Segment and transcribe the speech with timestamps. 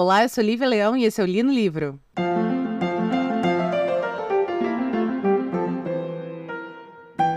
[0.00, 1.98] Olá, eu sou Lívia Leão e esse é o Li no Livro.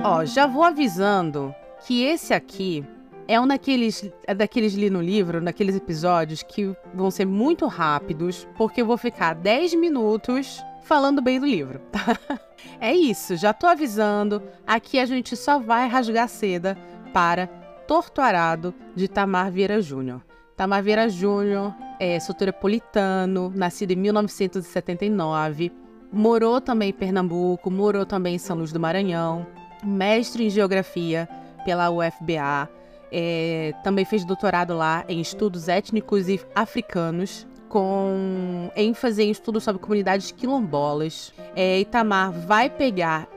[0.03, 1.55] Ó, já vou avisando
[1.87, 2.85] que esse aqui
[3.27, 8.47] é um daqueles, é daqueles li no livro, daqueles episódios que vão ser muito rápidos,
[8.55, 11.81] porque eu vou ficar 10 minutos falando bem do livro.
[12.79, 14.39] é isso, já tô avisando.
[14.67, 16.77] Aqui a gente só vai rasgar seda
[17.11, 17.47] para
[17.87, 20.21] Torto Arado de Tamar Vieira Júnior.
[20.61, 25.71] Tamar Vieira Júnior é soteropolitano, nascido em 1979,
[26.13, 29.47] morou também em Pernambuco, morou também em São Luís do Maranhão,
[29.83, 31.27] mestre em geografia
[31.65, 32.69] pela UFBA,
[33.11, 39.81] é, também fez doutorado lá em estudos étnicos e africanos, com ênfase em estudos sobre
[39.81, 41.33] comunidades quilombolas.
[41.55, 43.27] É, Itamar vai pegar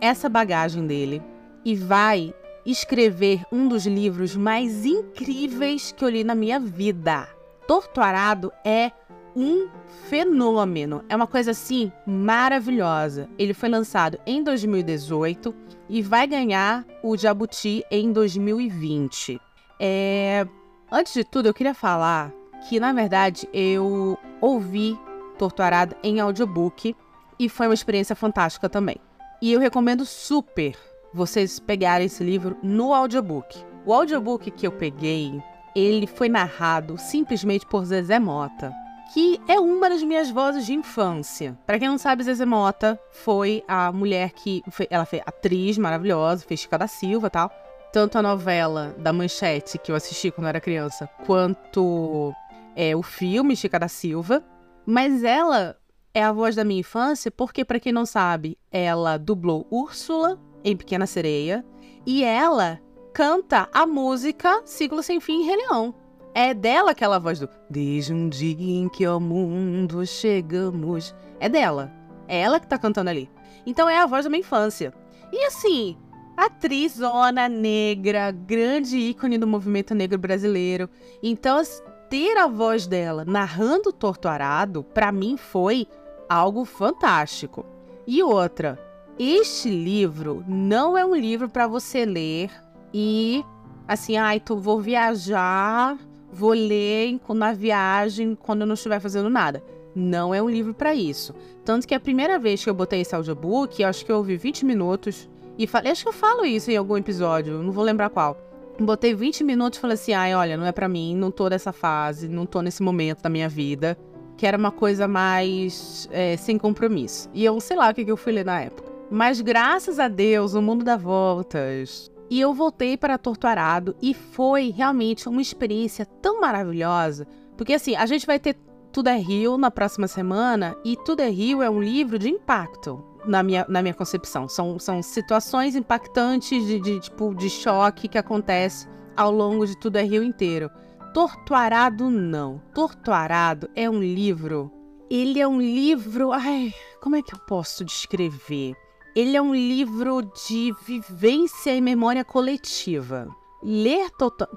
[0.00, 1.22] essa bagagem dele
[1.62, 2.32] e vai
[2.64, 7.28] escrever um dos livros mais incríveis que eu li na minha vida.
[7.66, 8.92] Torturado é
[9.34, 9.68] um
[10.08, 11.04] fenômeno.
[11.08, 13.28] É uma coisa assim maravilhosa.
[13.38, 15.54] Ele foi lançado em 2018
[15.88, 19.40] e vai ganhar o Jabuti em 2020.
[19.78, 20.46] É...
[20.90, 22.32] Antes de tudo, eu queria falar
[22.68, 24.98] que, na verdade, eu ouvi
[25.38, 26.94] Torturado em audiobook
[27.38, 28.96] e foi uma experiência fantástica também.
[29.40, 30.76] E eu recomendo super
[31.12, 33.64] vocês pegarem esse livro no audiobook.
[33.84, 35.42] O audiobook que eu peguei,
[35.74, 38.72] ele foi narrado simplesmente por Zezé Mota
[39.12, 41.58] que é uma das minhas vozes de infância.
[41.66, 46.60] Para quem não sabe, Zezé Mota foi a mulher que ela foi atriz maravilhosa, fez
[46.60, 47.50] Chica da Silva, tal.
[47.92, 52.32] Tanto a novela da Manchete que eu assisti quando era criança, quanto
[52.76, 54.44] é, o filme Chica da Silva.
[54.86, 55.76] Mas ela
[56.14, 60.76] é a voz da minha infância porque, para quem não sabe, ela dublou Úrsula em
[60.76, 61.64] Pequena Sereia
[62.06, 62.80] e ela
[63.12, 65.94] canta a música Ciclo Sem Fim em Rei Leão.
[66.32, 71.14] É dela aquela voz do Desde um dia em que ao mundo chegamos.
[71.40, 71.92] É dela.
[72.28, 73.28] É ela que tá cantando ali.
[73.66, 74.94] Então é a voz da minha infância.
[75.32, 75.96] E assim,
[76.36, 80.88] atriz zona negra, grande ícone do movimento negro brasileiro.
[81.22, 81.60] Então,
[82.08, 85.86] ter a voz dela narrando Torto Arado, para mim foi
[86.28, 87.66] algo fantástico.
[88.06, 88.78] E outra,
[89.22, 92.50] este livro não é um livro para você ler
[92.92, 93.44] e
[93.86, 95.98] assim, ai, ah, vou viajar
[96.32, 99.62] vou ler na viagem quando eu não estiver fazendo nada.
[99.94, 101.34] Não é um livro para isso.
[101.64, 104.64] Tanto que a primeira vez que eu botei esse audiobook, acho que eu ouvi 20
[104.64, 108.36] minutos e falei, acho que eu falo isso em algum episódio, não vou lembrar qual.
[108.78, 111.72] Botei 20 minutos e falei assim: ai, olha, não é para mim, não tô nessa
[111.72, 113.98] fase, não tô nesse momento da minha vida.
[114.38, 117.28] Que era uma coisa mais é, sem compromisso.
[117.34, 118.89] E eu sei lá o que, que eu fui ler na época.
[119.10, 122.10] Mas graças a Deus, o mundo dá voltas.
[122.30, 127.26] E eu voltei para Torturado e foi realmente uma experiência tão maravilhosa,
[127.56, 128.56] porque assim, a gente vai ter
[128.92, 133.04] Tudo é Rio na próxima semana e Tudo é Rio é um livro de impacto
[133.26, 134.48] na minha, na minha concepção.
[134.48, 139.96] São, são situações impactantes de, de tipo de choque que acontece ao longo de Tudo
[139.96, 140.70] é Rio inteiro.
[141.12, 142.62] Torturado não.
[142.72, 144.70] Torturado é um livro.
[145.10, 146.30] Ele é um livro.
[146.30, 146.72] Ai,
[147.02, 148.76] como é que eu posso descrever?
[149.14, 153.28] Ele é um livro de vivência e memória coletiva.
[153.62, 154.08] Ler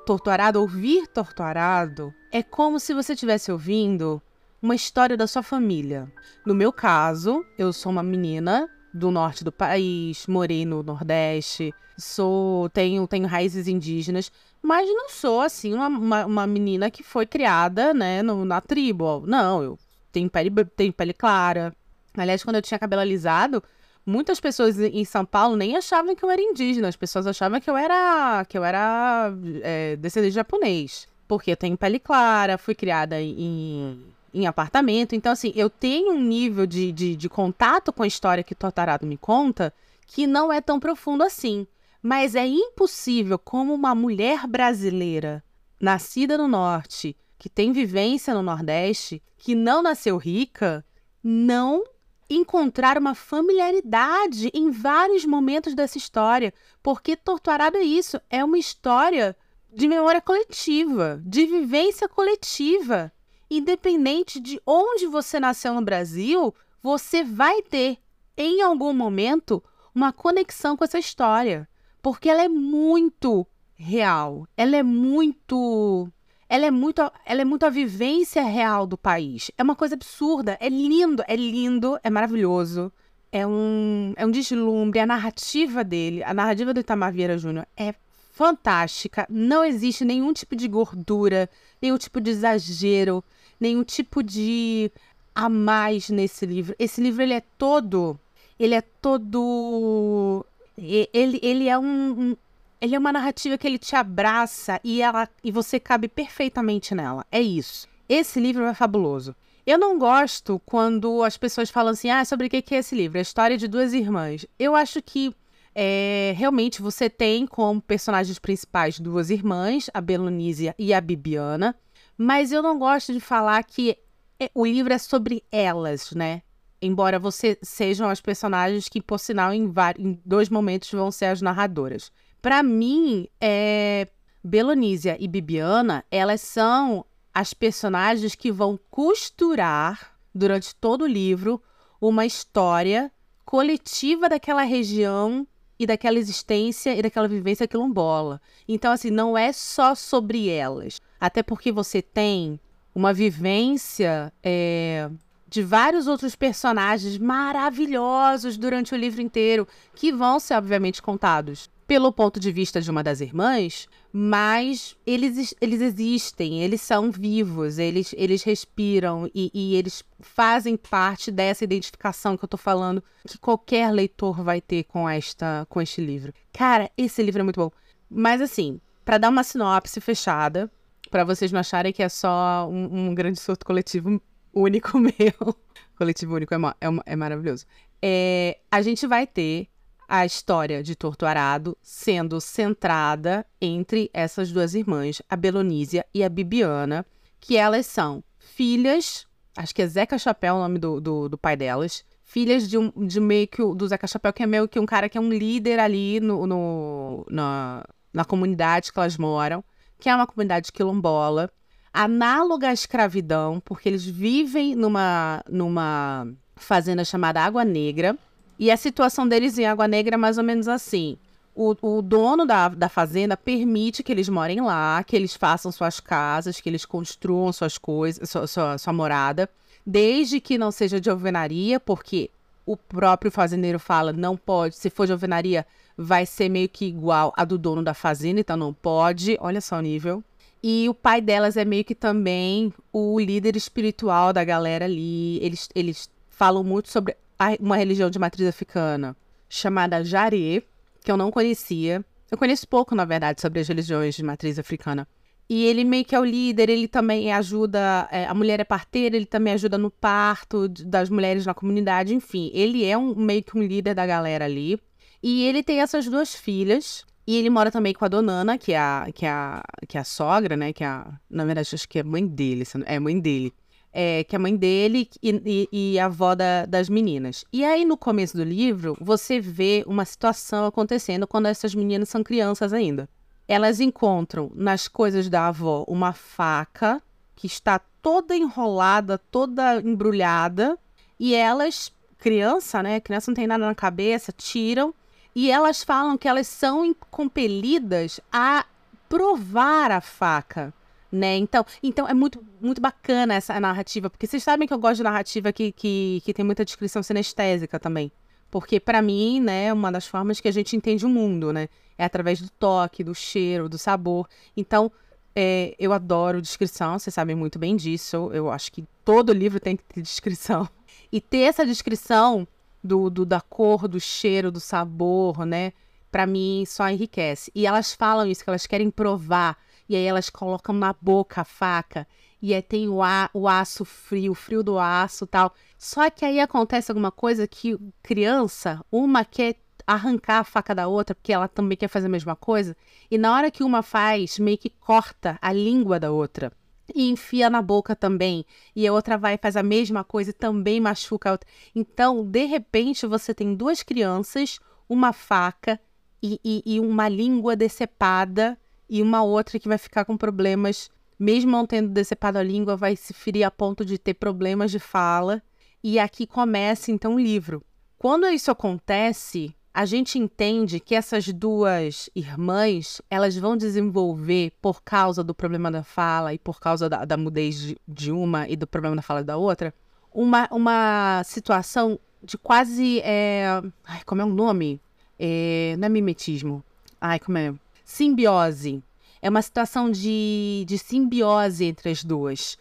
[0.06, 4.22] Torturado, ouvir Torturado, é como se você estivesse ouvindo
[4.62, 6.12] uma história da sua família.
[6.46, 12.70] No meu caso, eu sou uma menina do norte do país, morei no Nordeste, sou
[12.70, 14.32] tenho, tenho raízes indígenas,
[14.62, 19.24] mas não sou assim uma, uma, uma menina que foi criada né, no, na tribo.
[19.26, 19.80] Não, eu
[20.12, 21.76] tenho pele, tenho pele clara.
[22.16, 23.64] Aliás, quando eu tinha cabelo alisado,
[24.06, 27.70] muitas pessoas em São Paulo nem achavam que eu era indígena, as pessoas achavam que
[27.70, 32.76] eu era que eu era é, descendente de japonês, porque eu tenho pele clara, fui
[32.76, 34.02] criada em,
[34.34, 38.44] em apartamento, então assim, eu tenho um nível de, de, de contato com a história
[38.44, 39.74] que Tortarado me conta
[40.06, 41.66] que não é tão profundo assim.
[42.02, 45.42] Mas é impossível como uma mulher brasileira,
[45.80, 50.86] nascida no norte, que tem vivência no Nordeste, que não nasceu rica,
[51.24, 51.84] não
[52.30, 59.36] encontrar uma familiaridade em vários momentos dessa história, porque Torturado é isso, é uma história
[59.74, 63.12] de memória coletiva, de vivência coletiva.
[63.50, 67.98] Independente de onde você nasceu no Brasil, você vai ter,
[68.38, 71.68] em algum momento, uma conexão com essa história,
[72.02, 76.10] porque ela é muito real, ela é muito
[76.54, 79.50] ela é muito, ela é muito a vivência real do país.
[79.58, 82.94] É uma coisa absurda, é lindo, é lindo, é maravilhoso.
[83.32, 87.96] É um, é um deslumbre, a narrativa dele, a narrativa do Itamar Vieira Júnior é
[88.34, 89.26] fantástica.
[89.28, 91.50] Não existe nenhum tipo de gordura,
[91.82, 93.24] nenhum tipo de exagero.
[93.60, 94.92] nenhum tipo de
[95.34, 96.76] a mais nesse livro.
[96.78, 98.20] Esse livro ele é todo,
[98.60, 100.46] ele é todo,
[100.78, 102.38] ele, ele é um,
[102.84, 107.26] ele é uma narrativa que ele te abraça e ela e você cabe perfeitamente nela.
[107.32, 107.88] É isso.
[108.10, 109.34] Esse livro é fabuloso.
[109.66, 113.18] Eu não gosto quando as pessoas falam assim, ah, sobre o que é esse livro?
[113.18, 114.46] É a história de duas irmãs.
[114.60, 115.34] Eu acho que
[115.74, 121.74] é, realmente você tem como personagens principais duas irmãs, a Belonísia e a Bibiana,
[122.18, 123.98] mas eu não gosto de falar que
[124.38, 126.42] é, o livro é sobre elas, né?
[126.82, 131.42] Embora você sejam as personagens que, por sinal, em, em dois momentos vão ser as
[131.42, 132.12] narradoras.
[132.44, 134.06] Para mim, é,
[134.44, 141.64] Belonísia e Bibiana, elas são as personagens que vão costurar durante todo o livro
[142.02, 143.10] uma história
[143.46, 145.48] coletiva daquela região
[145.80, 148.42] e daquela existência e daquela vivência quilombola.
[148.68, 151.00] Então, assim, não é só sobre elas.
[151.22, 152.60] Até porque você tem
[152.94, 155.10] uma vivência é,
[155.48, 162.12] de vários outros personagens maravilhosos durante o livro inteiro, que vão ser, obviamente, contados pelo
[162.12, 168.14] ponto de vista de uma das irmãs, mas eles, eles existem, eles são vivos, eles,
[168.18, 173.92] eles respiram e, e eles fazem parte dessa identificação que eu tô falando que qualquer
[173.92, 176.34] leitor vai ter com esta com este livro.
[176.52, 177.72] Cara, esse livro é muito bom.
[178.10, 180.72] Mas assim, para dar uma sinopse fechada,
[181.10, 184.22] para vocês não acharem que é só um, um grande surto coletivo
[184.54, 185.58] único meu.
[185.98, 187.66] coletivo único é, é, é maravilhoso.
[188.02, 189.68] É, a gente vai ter
[190.14, 196.30] a história de Torto Arado sendo centrada entre essas duas irmãs, a Belonísia e a
[196.30, 197.04] Bibiana,
[197.40, 199.26] que elas são filhas,
[199.58, 202.92] acho que é Zeca Chapéu o nome do, do, do pai delas, filhas de, um,
[203.08, 205.30] de meio que do Zeca Chapéu, que é meio que um cara que é um
[205.30, 207.84] líder ali no, no na,
[208.14, 209.64] na comunidade que elas moram,
[209.98, 211.50] que é uma comunidade quilombola,
[211.92, 218.16] análoga à escravidão, porque eles vivem numa, numa fazenda chamada Água Negra,
[218.58, 221.18] e a situação deles em Água Negra é mais ou menos assim.
[221.56, 226.00] O, o, dono da, da fazenda permite que eles morem lá, que eles façam suas
[226.00, 229.48] casas, que eles construam suas coisas, sua, sua, sua morada,
[229.86, 232.32] desde que não seja de alvenaria, porque
[232.66, 235.66] o próprio fazendeiro fala não pode, se for de alvenaria,
[235.98, 239.38] vai ser meio que igual a do dono da fazenda, então não pode.
[239.40, 240.24] Olha só o nível.
[240.62, 245.38] E o pai delas é meio que também o líder espiritual da galera ali.
[245.44, 247.18] Eles, eles falam muito sobre
[247.60, 249.16] uma religião de matriz africana
[249.50, 250.64] chamada Jaré,
[251.04, 252.04] que eu não conhecia.
[252.32, 255.08] Eu conheço pouco, na verdade, sobre as religiões de matriz africana.
[255.50, 258.08] E ele meio que é o líder, ele também ajuda.
[258.12, 262.50] É, a mulher é parteira, ele também ajuda no parto das mulheres na comunidade, enfim.
[262.54, 264.80] Ele é um, meio que um líder da galera ali.
[265.22, 267.06] E ele tem essas duas filhas.
[267.26, 270.02] E ele mora também com a Donana, que é a, que é a, que é
[270.02, 270.74] a sogra, né?
[270.74, 272.64] Que é a, na verdade, acho que é mãe dele.
[272.86, 273.54] É mãe dele
[273.94, 277.46] é, que é a mãe dele e, e, e a avó da, das meninas.
[277.54, 282.24] E aí, no começo do livro, você vê uma situação acontecendo quando essas meninas são
[282.24, 283.08] crianças ainda.
[283.48, 287.02] Elas encontram nas coisas da avó uma faca
[287.36, 290.78] que está toda enrolada, toda embrulhada,
[291.20, 293.00] e elas, criança, né?
[293.00, 294.94] Criança não tem nada na cabeça, tiram
[295.36, 298.66] e elas falam que elas são compelidas a
[299.10, 300.74] provar a faca
[301.14, 301.38] né?
[301.38, 305.04] Então, então é muito, muito bacana essa narrativa, porque vocês sabem que eu gosto de
[305.04, 308.12] narrativa que, que, que tem muita descrição sinestésica também.
[308.50, 311.70] Porque, para mim, né, uma das formas que a gente entende o mundo, né?
[311.98, 314.28] É através do toque, do cheiro, do sabor.
[314.58, 314.92] Então,
[315.36, 318.32] é, eu adoro descrição, vocês sabem muito bem disso.
[318.34, 320.68] Eu acho que todo livro tem que ter descrição.
[321.12, 322.48] E ter essa descrição
[322.84, 325.74] do, do da cor, do cheiro, do sabor, né?
[326.12, 327.52] Para mim, só enriquece.
[327.54, 331.46] E elas falam isso, que elas querem provar e aí elas colocam na boca a
[331.46, 332.08] faca.
[332.42, 335.54] E aí tem o, a, o aço frio, o frio do aço tal.
[335.78, 341.16] Só que aí acontece alguma coisa que criança, uma quer arrancar a faca da outra,
[341.16, 342.76] porque ela também quer fazer a mesma coisa.
[343.10, 346.52] E na hora que uma faz, meio que corta a língua da outra.
[346.94, 348.46] E enfia na boca também.
[348.76, 351.50] E a outra vai e faz a mesma coisa e também machuca a outra.
[351.74, 354.60] Então, de repente, você tem duas crianças,
[354.90, 355.80] uma faca
[356.22, 358.58] e, e, e uma língua decepada
[358.94, 362.96] e uma outra que vai ficar com problemas, mesmo não tendo decepado a língua, vai
[362.96, 365.42] se ferir a ponto de ter problemas de fala.
[365.84, 367.64] E aqui começa então o livro.
[367.98, 375.24] Quando isso acontece, a gente entende que essas duas irmãs elas vão desenvolver por causa
[375.24, 378.68] do problema da fala e por causa da, da mudez de, de, uma e do
[378.68, 379.74] problema da fala da outra
[380.14, 383.48] uma, uma situação de quase é...
[383.84, 384.80] Ai, como é o nome
[385.18, 385.76] é...
[385.80, 386.64] não é mimetismo
[387.02, 388.84] ai como é simbiose.
[389.22, 392.58] É uma situação de, de simbiose entre as duas.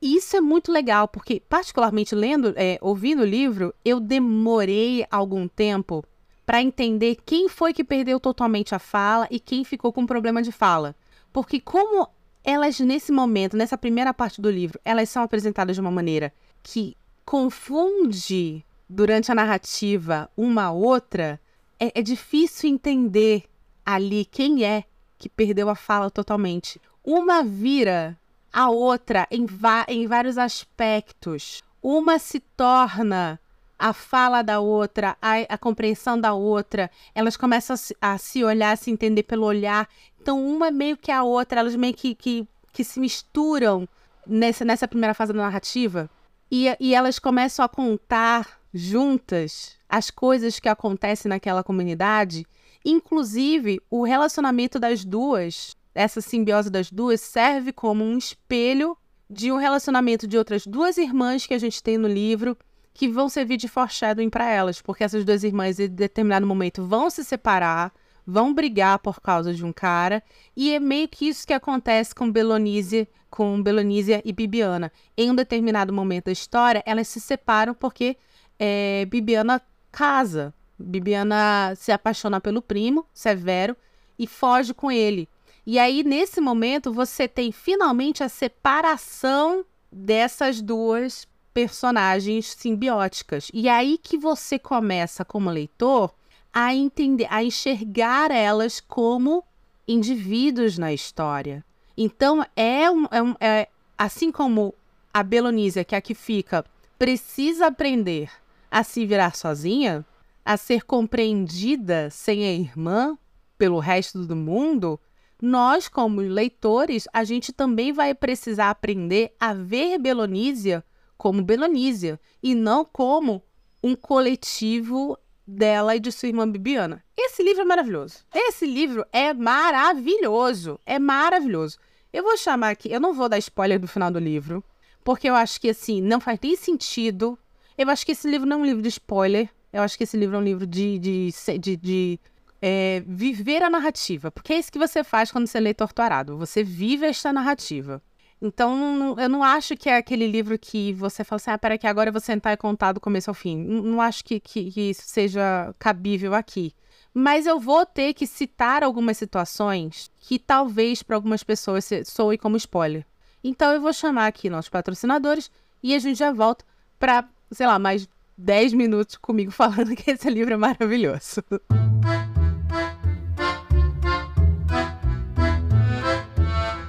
[0.00, 6.04] isso é muito legal, porque, particularmente lendo, é, ouvindo o livro, eu demorei algum tempo
[6.44, 10.52] para entender quem foi que perdeu totalmente a fala e quem ficou com problema de
[10.52, 10.94] fala.
[11.32, 12.08] Porque como
[12.44, 16.32] elas, nesse momento, nessa primeira parte do livro, elas são apresentadas de uma maneira
[16.62, 21.40] que confunde durante a narrativa uma outra,
[21.80, 23.44] é, é difícil entender
[23.86, 24.84] ali quem é
[25.16, 26.80] que perdeu a fala totalmente.
[27.04, 28.18] Uma vira
[28.52, 29.46] a outra em,
[29.88, 31.62] em vários aspectos.
[31.80, 33.38] Uma se torna
[33.78, 38.42] a fala da outra, a, a compreensão da outra, elas começam a se, a se,
[38.42, 39.88] olhar, a se entender pelo olhar.
[40.20, 43.88] Então, uma meio que a outra, elas meio que, que, que se misturam
[44.26, 46.10] nessa, nessa primeira fase da narrativa.
[46.50, 52.46] E, e elas começam a contar juntas as coisas que acontecem naquela comunidade.
[52.88, 58.96] Inclusive, o relacionamento das duas, essa simbiose das duas, serve como um espelho
[59.28, 62.56] de um relacionamento de outras duas irmãs que a gente tem no livro
[62.94, 67.10] que vão servir de foreshadowing para elas, porque essas duas irmãs, em determinado momento, vão
[67.10, 67.92] se separar,
[68.24, 70.22] vão brigar por causa de um cara,
[70.56, 74.92] e é meio que isso que acontece com Belonísia, com Belonísia e Bibiana.
[75.16, 78.16] Em um determinado momento da história, elas se separam porque
[78.60, 80.54] é, Bibiana casa.
[80.78, 83.76] Bibiana se apaixona pelo primo, Severo,
[84.18, 85.28] e foge com ele.
[85.66, 93.50] E aí, nesse momento, você tem finalmente a separação dessas duas personagens simbióticas.
[93.52, 96.14] E é aí que você começa, como leitor,
[96.52, 99.42] a entender, a enxergar elas como
[99.88, 101.64] indivíduos na história.
[101.96, 104.74] Então, é, um, é, um, é assim como
[105.12, 106.64] a Belonísia, que aqui fica,
[106.98, 108.30] precisa aprender
[108.70, 110.04] a se virar sozinha,
[110.46, 113.18] a ser compreendida sem a irmã
[113.58, 115.00] pelo resto do mundo,
[115.42, 120.84] nós, como leitores, a gente também vai precisar aprender a ver Belonísia
[121.18, 123.42] como Belonísia e não como
[123.82, 127.02] um coletivo dela e de sua irmã Bibiana.
[127.18, 128.18] Esse livro é maravilhoso.
[128.32, 130.78] Esse livro é maravilhoso.
[130.86, 131.76] É maravilhoso.
[132.12, 134.62] Eu vou chamar aqui, eu não vou dar spoiler do final do livro,
[135.02, 137.36] porque eu acho que assim, não faz nem sentido.
[137.76, 139.50] Eu acho que esse livro não é um livro de spoiler.
[139.72, 142.20] Eu acho que esse livro é um livro de, de, de, de
[142.60, 144.30] é, viver a narrativa.
[144.30, 146.36] Porque é isso que você faz quando você lê Torturado.
[146.36, 148.02] Você vive esta narrativa.
[148.40, 151.86] Então, eu não acho que é aquele livro que você fala assim, ah, peraí que
[151.86, 153.56] agora eu vou sentar e contar do começo ao fim.
[153.56, 156.74] Não, não acho que, que, que, isso seja cabível aqui.
[157.14, 162.58] Mas eu vou ter que citar algumas situações que talvez para algumas pessoas soe como
[162.58, 163.06] spoiler.
[163.42, 165.50] Então, eu vou chamar aqui nossos patrocinadores
[165.82, 166.64] e a gente já volta
[166.98, 168.06] para, sei lá, mais
[168.36, 171.42] 10 minutos comigo falando que esse livro é maravilhoso.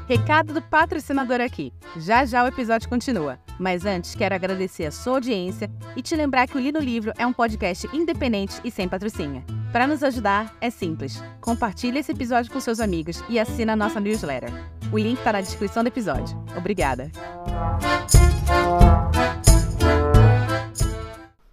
[0.07, 1.73] Recado do patrocinador aqui.
[1.97, 3.37] Já já o episódio continua.
[3.59, 7.27] Mas antes, quero agradecer a sua audiência e te lembrar que o Lino Livro é
[7.27, 9.43] um podcast independente e sem patrocínio.
[9.73, 11.21] Para nos ajudar, é simples.
[11.41, 14.49] Compartilhe esse episódio com seus amigos e assina a nossa newsletter.
[14.93, 16.41] O link está na descrição do episódio.
[16.55, 17.11] Obrigada.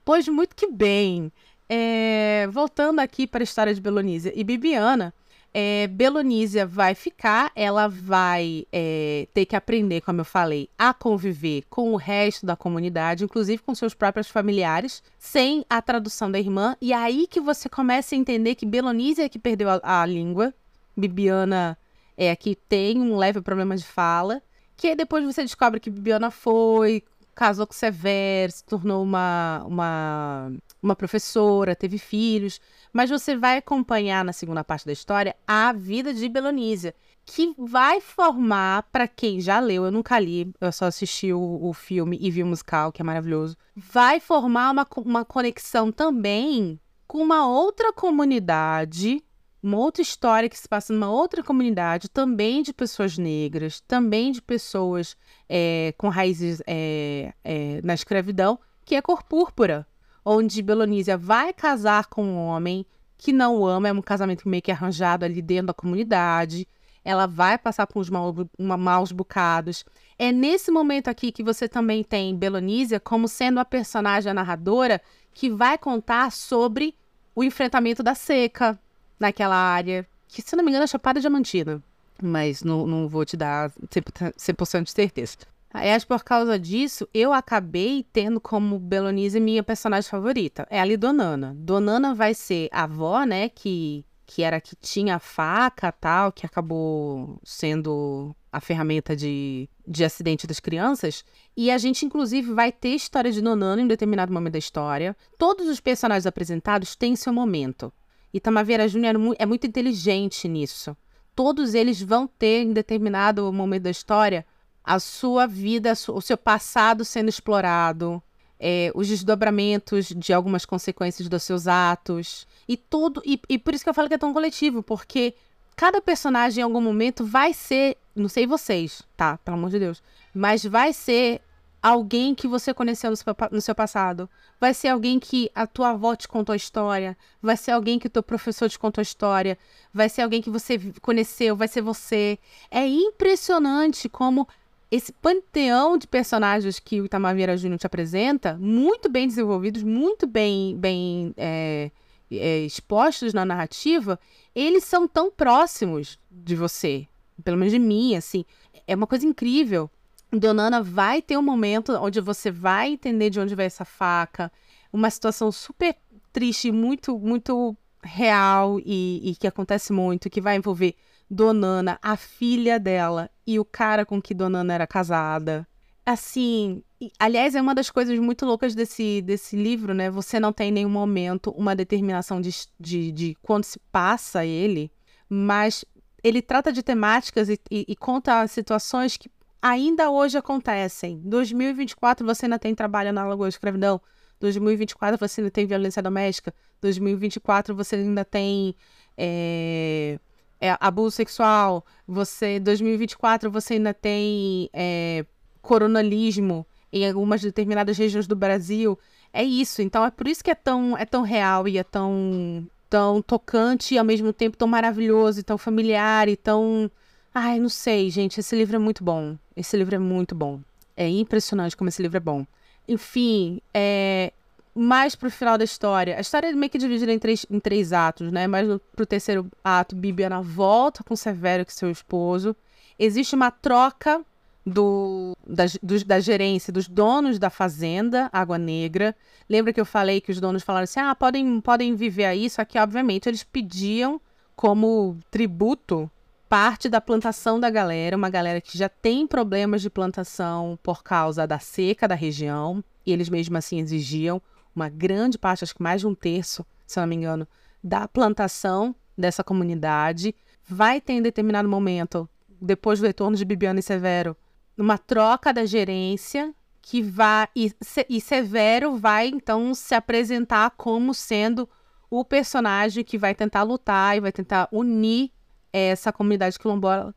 [0.04, 1.32] Pois muito que bem.
[1.68, 2.48] É...
[2.50, 5.14] Voltando aqui para a história de Belonísia e Bibiana,
[5.56, 11.62] é, Belonísia vai ficar, ela vai é, ter que aprender, como eu falei, a conviver
[11.70, 16.76] com o resto da comunidade, inclusive com seus próprios familiares, sem a tradução da irmã.
[16.80, 20.52] E aí que você começa a entender que Belonísia é que perdeu a, a língua,
[20.96, 21.78] Bibiana
[22.16, 24.42] é que tem um leve problema de fala,
[24.76, 27.04] que depois você descobre que Bibiana foi,
[27.34, 32.60] casou com Severo, se tornou uma, uma, uma professora, teve filhos.
[32.92, 38.00] Mas você vai acompanhar na segunda parte da história a vida de Belonísia, que vai
[38.00, 42.30] formar, para quem já leu, eu nunca li, eu só assisti o, o filme e
[42.30, 47.92] vi o musical, que é maravilhoso, vai formar uma, uma conexão também com uma outra
[47.92, 49.22] comunidade,
[49.64, 54.42] uma outra história que se passa numa outra comunidade, também de pessoas negras, também de
[54.42, 55.16] pessoas
[55.48, 59.86] é, com raízes é, é, na escravidão, que é cor púrpura
[60.22, 62.84] onde Belonísia vai casar com um homem
[63.16, 66.68] que não ama, é um casamento meio que arranjado ali dentro da comunidade.
[67.02, 69.84] Ela vai passar por uns maus, maus bocados.
[70.18, 75.00] É nesse momento aqui que você também tem Belonísia como sendo a personagem, a narradora,
[75.32, 76.94] que vai contar sobre
[77.34, 78.78] o enfrentamento da seca
[79.18, 81.82] naquela área, que se não me engano é Chapada Diamantina,
[82.22, 85.36] mas não, não vou te dar 100% de certeza.
[85.74, 90.64] Aliás, por causa disso, eu acabei tendo como Belonise minha personagem favorita.
[90.70, 91.52] É ali Donana.
[91.58, 96.46] Donana vai ser a avó, né, que, que era que tinha a faca tal, que
[96.46, 101.24] acabou sendo a ferramenta de, de acidente das crianças.
[101.56, 105.16] E a gente, inclusive, vai ter história de Nonano em determinado momento da história.
[105.36, 107.92] Todos os personagens apresentados têm seu momento.
[108.34, 110.96] E Tamaveira Júnior é muito inteligente nisso.
[111.36, 114.44] Todos eles vão ter, em determinado momento da história,
[114.82, 118.20] a sua vida, o seu passado sendo explorado,
[118.58, 123.22] é, os desdobramentos de algumas consequências dos seus atos e tudo.
[123.24, 125.34] E, e por isso que eu falo que é tão coletivo, porque
[125.76, 129.38] cada personagem em algum momento vai ser, não sei vocês, tá?
[129.38, 130.02] Pelo amor de Deus,
[130.34, 131.40] mas vai ser
[131.84, 134.26] alguém que você conheceu no seu, no seu passado.
[134.58, 137.14] Vai ser alguém que a tua avó te contou a história.
[137.42, 139.58] Vai ser alguém que o teu professor te contou a história.
[139.92, 141.54] Vai ser alguém que você conheceu.
[141.54, 142.38] Vai ser você.
[142.70, 144.48] É impressionante como
[144.90, 150.26] esse panteão de personagens que o Itamar Vieira Júnior te apresenta, muito bem desenvolvidos, muito
[150.26, 151.90] bem, bem é,
[152.30, 154.18] é, expostos na narrativa,
[154.54, 157.06] eles são tão próximos de você,
[157.42, 158.42] pelo menos de mim, assim.
[158.86, 159.90] É uma coisa incrível.
[160.38, 164.50] Donana vai ter um momento onde você vai entender de onde vai essa faca,
[164.92, 165.96] uma situação super
[166.32, 170.94] triste, muito, muito real e, e que acontece muito, que vai envolver
[171.30, 175.66] Donana, a filha dela e o cara com que Donana era casada.
[176.06, 176.82] Assim,
[177.18, 180.10] aliás, é uma das coisas muito loucas desse, desse livro, né?
[180.10, 184.92] Você não tem em nenhum momento uma determinação de, de, de quando se passa ele,
[185.28, 185.82] mas
[186.22, 189.30] ele trata de temáticas e, e, e conta situações que
[189.64, 191.22] ainda hoje acontecem.
[191.24, 193.98] 2024 você ainda tem trabalho análogo à escravidão.
[194.38, 196.52] 2024 você ainda tem violência doméstica.
[196.82, 198.74] 2024 você ainda tem
[199.16, 200.18] é,
[200.60, 205.24] é, abuso sexual, você 2024 você ainda tem é,
[205.62, 208.98] coronalismo em algumas determinadas regiões do Brasil.
[209.32, 209.80] É isso.
[209.80, 213.94] Então é por isso que é tão, é tão real e é tão, tão tocante
[213.94, 216.90] e ao mesmo tempo tão maravilhoso e tão familiar e tão.
[217.34, 218.38] Ai, não sei, gente.
[218.38, 219.36] Esse livro é muito bom.
[219.56, 220.60] Esse livro é muito bom.
[220.96, 222.46] É impressionante como esse livro é bom.
[222.86, 224.32] Enfim, é,
[224.72, 226.16] mais pro final da história.
[226.16, 228.46] A história é meio que dividida em três, em três atos, né?
[228.46, 232.54] Mas pro terceiro ato, Bibiana volta com Severo, que é seu esposo.
[232.96, 234.24] Existe uma troca
[234.64, 239.14] do, da, do, da gerência, dos donos da fazenda Água Negra.
[239.50, 242.64] Lembra que eu falei que os donos falaram assim: ah, podem, podem viver aí, só
[242.64, 244.20] que, obviamente, eles pediam
[244.54, 246.08] como tributo
[246.54, 251.48] parte da plantação da galera, uma galera que já tem problemas de plantação por causa
[251.48, 254.40] da seca da região, e eles mesmo assim exigiam
[254.72, 257.44] uma grande parte, acho que mais de um terço, se não me engano,
[257.82, 260.32] da plantação dessa comunidade.
[260.64, 264.36] Vai ter em determinado momento, depois do retorno de Bibiana e Severo,
[264.78, 267.72] uma troca da gerência que vai e,
[268.08, 271.68] e Severo vai então se apresentar como sendo
[272.08, 275.32] o personagem que vai tentar lutar e vai tentar unir
[275.74, 277.12] essa comunidade quilombola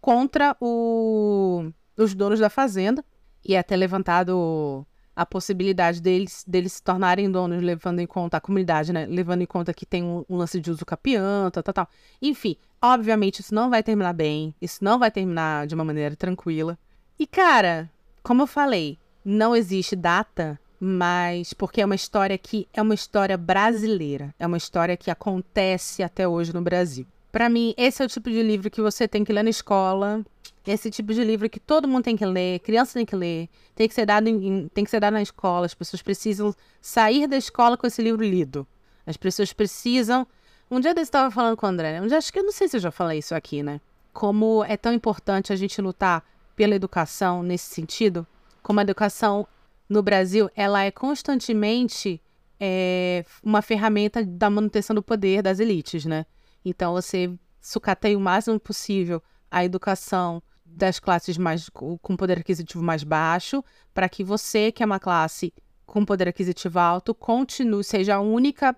[0.00, 3.02] contra o, os donos da fazenda
[3.42, 8.40] e é até levantado a possibilidade deles, deles se tornarem donos, levando em conta a
[8.40, 9.06] comunidade, né?
[9.06, 11.88] Levando em conta que tem um, um lance de uso capião, tal, tal, tal.
[12.20, 16.78] Enfim, obviamente isso não vai terminar bem, isso não vai terminar de uma maneira tranquila.
[17.18, 17.90] E, cara,
[18.22, 23.36] como eu falei, não existe data, mas porque é uma história que é uma história
[23.36, 27.06] brasileira, é uma história que acontece até hoje no Brasil.
[27.30, 30.24] Para mim, esse é o tipo de livro que você tem que ler na escola,
[30.66, 33.88] esse tipo de livro que todo mundo tem que ler, criança tem que ler, tem
[33.88, 35.66] que ser dado, em, tem que ser dado na escola.
[35.66, 38.66] As pessoas precisam sair da escola com esse livro lido.
[39.06, 40.26] As pessoas precisam.
[40.70, 42.02] Um dia desse estava falando com o André, né?
[42.02, 43.80] Um dia, acho que eu não sei se eu já falei isso aqui, né?
[44.12, 48.26] Como é tão importante a gente lutar pela educação nesse sentido.
[48.62, 49.46] Como a educação
[49.88, 52.20] no Brasil, ela é constantemente
[52.60, 56.26] é, uma ferramenta da manutenção do poder das elites, né?
[56.64, 63.02] Então você sucateia o máximo possível a educação das classes mais com poder aquisitivo mais
[63.02, 65.52] baixo, para que você, que é uma classe
[65.84, 68.76] com poder aquisitivo alto, continue, seja a única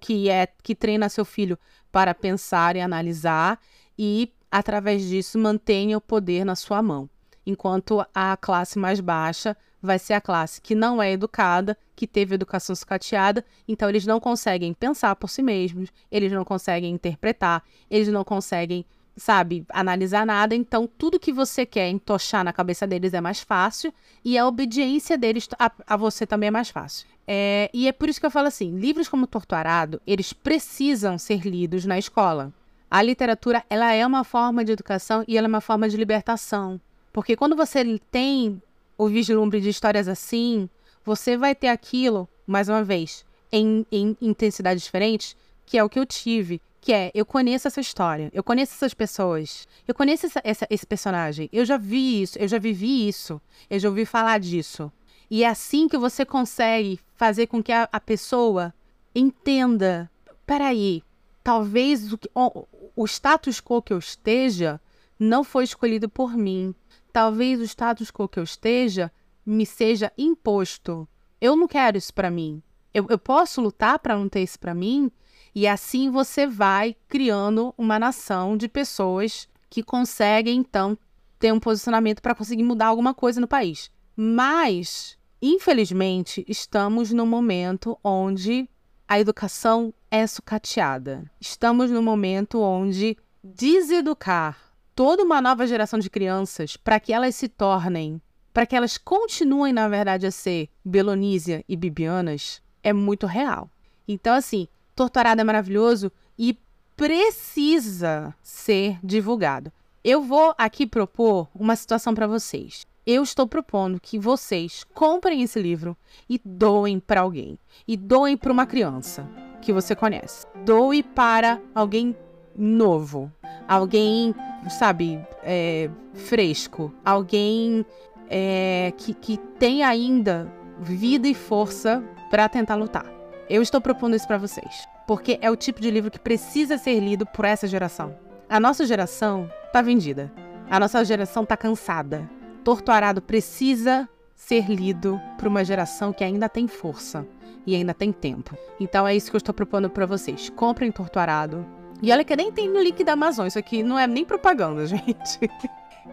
[0.00, 1.56] que é que treina seu filho
[1.92, 3.60] para pensar e analisar
[3.96, 7.08] e através disso mantenha o poder na sua mão.
[7.46, 12.34] Enquanto a classe mais baixa vai ser a classe que não é educada, que teve
[12.34, 18.08] educação sucateada, então eles não conseguem pensar por si mesmos, eles não conseguem interpretar, eles
[18.08, 18.84] não conseguem
[19.16, 23.92] sabe, analisar nada, então tudo que você quer entochar na cabeça deles é mais fácil
[24.24, 27.06] e a obediência deles a, a você também é mais fácil.
[27.26, 31.46] É, e é por isso que eu falo assim, livros como Torturado, eles precisam ser
[31.46, 32.52] lidos na escola.
[32.90, 36.80] A literatura, ela é uma forma de educação e ela é uma forma de libertação.
[37.12, 38.60] Porque quando você tem
[39.00, 40.68] o vislumbre de histórias assim,
[41.02, 45.34] você vai ter aquilo, mais uma vez, em, em intensidades diferentes,
[45.64, 48.92] que é o que eu tive Que é, eu conheço essa história, eu conheço essas
[48.92, 53.40] pessoas, eu conheço essa, essa, esse personagem, eu já vi isso, eu já vivi isso,
[53.70, 54.92] eu já ouvi falar disso.
[55.30, 58.74] E é assim que você consegue fazer com que a, a pessoa
[59.14, 60.10] entenda:
[60.46, 61.02] peraí,
[61.42, 64.80] talvez o, o, o status quo que eu esteja
[65.18, 66.74] não foi escolhido por mim.
[67.12, 69.10] Talvez o status quo que eu esteja
[69.44, 71.08] me seja imposto.
[71.40, 72.62] Eu não quero isso para mim.
[72.92, 75.10] Eu, eu posso lutar para não ter isso para mim?
[75.54, 80.96] E assim você vai criando uma nação de pessoas que conseguem, então,
[81.38, 83.90] ter um posicionamento para conseguir mudar alguma coisa no país.
[84.16, 88.68] Mas, infelizmente, estamos num momento onde
[89.08, 91.28] a educação é sucateada.
[91.40, 94.69] Estamos num momento onde deseducar
[95.00, 98.20] toda uma nova geração de crianças para que elas se tornem,
[98.52, 103.70] para que elas continuem, na verdade, a ser Belonísia e Bibianas, é muito real.
[104.06, 106.54] Então, assim, Torturado é maravilhoso e
[106.94, 109.72] precisa ser divulgado.
[110.04, 112.86] Eu vou aqui propor uma situação para vocês.
[113.06, 115.96] Eu estou propondo que vocês comprem esse livro
[116.28, 117.58] e doem para alguém.
[117.88, 119.26] E doem para uma criança
[119.62, 120.46] que você conhece.
[120.62, 122.14] Doe para alguém
[122.60, 123.32] novo.
[123.66, 124.34] Alguém,
[124.68, 126.92] sabe, é, fresco.
[127.04, 127.84] Alguém
[128.28, 133.06] é, que, que tem ainda vida e força para tentar lutar.
[133.48, 137.00] Eu estou propondo isso para vocês, porque é o tipo de livro que precisa ser
[137.00, 138.14] lido por essa geração.
[138.48, 140.32] A nossa geração tá vendida.
[140.68, 142.28] A nossa geração tá cansada.
[142.62, 147.26] Torturado precisa ser lido por uma geração que ainda tem força
[147.66, 148.56] e ainda tem tempo.
[148.78, 150.48] Então é isso que eu estou propondo para vocês.
[150.50, 151.66] Comprem Torturado.
[152.02, 154.84] E olha que nem tem no link da Amazon, isso aqui não é nem propaganda,
[154.86, 155.38] gente.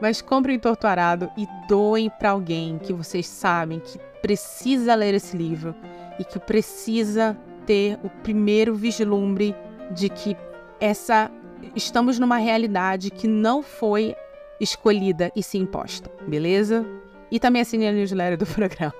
[0.01, 5.73] Mas comprem Torturado e doem para alguém que vocês sabem que precisa ler esse livro
[6.19, 9.55] e que precisa ter o primeiro vislumbre
[9.91, 10.35] de que
[10.79, 11.31] essa
[11.75, 14.15] estamos numa realidade que não foi
[14.59, 16.85] escolhida e se imposta, beleza?
[17.31, 18.93] E também assine a newsletter do programa.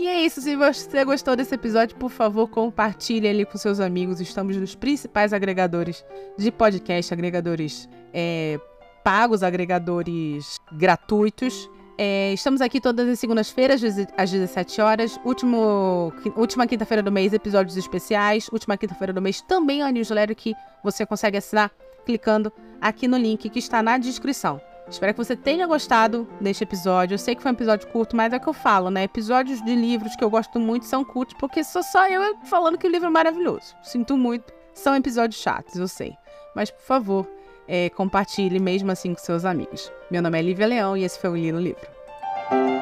[0.00, 4.18] E é isso, se você gostou desse episódio, por favor, compartilhe ele com seus amigos.
[4.18, 6.02] Estamos nos principais agregadores
[6.38, 8.58] de podcast, agregadores é,
[9.04, 11.68] pagos, agregadores gratuitos.
[11.98, 13.82] É, estamos aqui todas as segundas-feiras,
[14.16, 15.20] às 17 horas.
[15.22, 18.48] Último, última quinta-feira do mês, episódios especiais.
[18.50, 21.70] Última quinta-feira do mês, também a newsletter que você consegue assinar
[22.06, 24.62] clicando aqui no link que está na descrição.
[24.90, 27.14] Espero que você tenha gostado deste episódio.
[27.14, 29.04] Eu sei que foi um episódio curto, mas é o que eu falo, né?
[29.04, 32.86] Episódios de livros que eu gosto muito são curtos, porque sou só eu falando que
[32.86, 33.76] o livro é maravilhoso.
[33.82, 34.52] Sinto muito.
[34.74, 36.16] São episódios chatos, eu sei.
[36.56, 37.26] Mas, por favor,
[37.68, 39.92] é, compartilhe mesmo assim com seus amigos.
[40.10, 42.79] Meu nome é Lívia Leão e esse foi o Li no Livro.